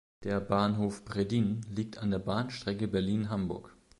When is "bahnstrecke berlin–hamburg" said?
2.17-3.77